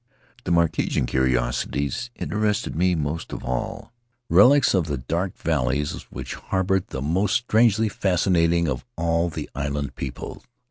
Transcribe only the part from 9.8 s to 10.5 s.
peoples.